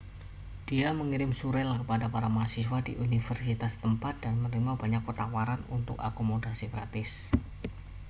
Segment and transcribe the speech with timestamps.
[0.69, 6.65] dia mengirim surel kepada para mahasiswa di universitas setempat dan menerima banyak tawaran untuk akomodasi
[6.73, 7.09] gratis